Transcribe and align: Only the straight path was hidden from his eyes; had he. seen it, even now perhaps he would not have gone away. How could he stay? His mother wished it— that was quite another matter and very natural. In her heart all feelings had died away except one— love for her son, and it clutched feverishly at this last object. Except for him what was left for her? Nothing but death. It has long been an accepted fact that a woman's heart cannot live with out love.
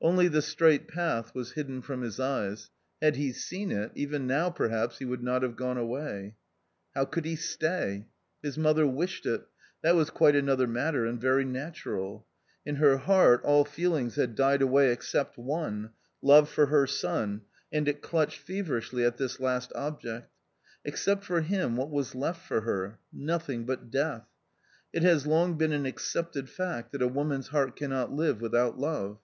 Only 0.00 0.26
the 0.26 0.42
straight 0.42 0.88
path 0.88 1.32
was 1.32 1.52
hidden 1.52 1.80
from 1.80 2.02
his 2.02 2.18
eyes; 2.18 2.70
had 3.00 3.14
he. 3.14 3.30
seen 3.32 3.70
it, 3.70 3.92
even 3.94 4.26
now 4.26 4.50
perhaps 4.50 4.98
he 4.98 5.04
would 5.04 5.22
not 5.22 5.44
have 5.44 5.54
gone 5.54 5.78
away. 5.78 6.34
How 6.96 7.04
could 7.04 7.24
he 7.24 7.36
stay? 7.36 8.08
His 8.42 8.58
mother 8.58 8.84
wished 8.84 9.26
it— 9.26 9.42
that 9.82 9.94
was 9.94 10.10
quite 10.10 10.34
another 10.34 10.66
matter 10.66 11.06
and 11.06 11.20
very 11.20 11.44
natural. 11.44 12.26
In 12.64 12.74
her 12.82 12.96
heart 12.96 13.42
all 13.44 13.64
feelings 13.64 14.16
had 14.16 14.34
died 14.34 14.60
away 14.60 14.90
except 14.90 15.38
one— 15.38 15.90
love 16.20 16.48
for 16.50 16.66
her 16.66 16.88
son, 16.88 17.42
and 17.72 17.86
it 17.86 18.02
clutched 18.02 18.40
feverishly 18.40 19.04
at 19.04 19.18
this 19.18 19.38
last 19.38 19.70
object. 19.76 20.32
Except 20.84 21.22
for 21.22 21.42
him 21.42 21.76
what 21.76 21.90
was 21.92 22.16
left 22.16 22.44
for 22.44 22.62
her? 22.62 22.98
Nothing 23.12 23.64
but 23.64 23.92
death. 23.92 24.24
It 24.92 25.04
has 25.04 25.28
long 25.28 25.56
been 25.56 25.70
an 25.70 25.86
accepted 25.86 26.50
fact 26.50 26.90
that 26.90 27.02
a 27.02 27.06
woman's 27.06 27.46
heart 27.50 27.76
cannot 27.76 28.10
live 28.12 28.40
with 28.40 28.52
out 28.52 28.80
love. 28.80 29.20